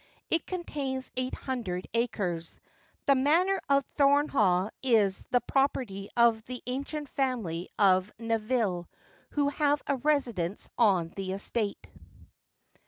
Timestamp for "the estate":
11.09-11.87